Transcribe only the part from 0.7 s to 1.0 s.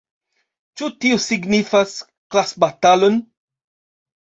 Ĉu